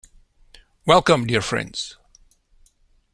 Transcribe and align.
Welcome, 0.83 1.27
dear 1.27 1.43
friends. 1.43 1.95